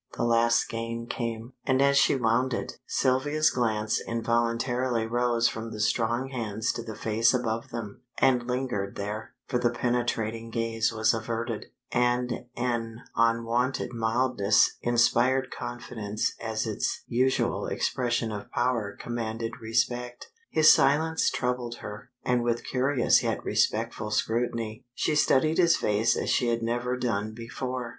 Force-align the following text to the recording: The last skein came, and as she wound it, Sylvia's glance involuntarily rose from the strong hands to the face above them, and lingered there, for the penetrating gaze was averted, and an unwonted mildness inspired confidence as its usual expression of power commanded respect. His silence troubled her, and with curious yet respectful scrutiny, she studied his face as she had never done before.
The 0.17 0.23
last 0.23 0.57
skein 0.61 1.05
came, 1.05 1.53
and 1.63 1.79
as 1.79 1.95
she 1.95 2.15
wound 2.15 2.55
it, 2.55 2.79
Sylvia's 2.87 3.51
glance 3.51 4.01
involuntarily 4.07 5.05
rose 5.05 5.47
from 5.47 5.69
the 5.71 5.79
strong 5.79 6.29
hands 6.29 6.73
to 6.73 6.81
the 6.81 6.95
face 6.95 7.35
above 7.35 7.69
them, 7.69 8.01
and 8.17 8.47
lingered 8.47 8.95
there, 8.95 9.35
for 9.45 9.59
the 9.59 9.69
penetrating 9.69 10.49
gaze 10.49 10.91
was 10.91 11.13
averted, 11.13 11.67
and 11.91 12.45
an 12.57 13.01
unwonted 13.15 13.93
mildness 13.93 14.75
inspired 14.81 15.51
confidence 15.51 16.33
as 16.41 16.65
its 16.65 17.03
usual 17.07 17.67
expression 17.67 18.31
of 18.31 18.49
power 18.49 18.97
commanded 18.99 19.61
respect. 19.61 20.31
His 20.49 20.73
silence 20.73 21.29
troubled 21.29 21.75
her, 21.75 22.09
and 22.25 22.41
with 22.41 22.63
curious 22.63 23.21
yet 23.21 23.45
respectful 23.45 24.09
scrutiny, 24.09 24.83
she 24.95 25.13
studied 25.15 25.59
his 25.59 25.77
face 25.77 26.17
as 26.17 26.31
she 26.31 26.47
had 26.47 26.63
never 26.63 26.97
done 26.97 27.35
before. 27.35 27.89